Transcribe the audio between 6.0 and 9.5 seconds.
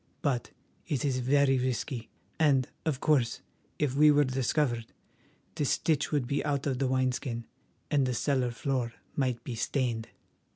would be out of the wineskin, and the cellar floor might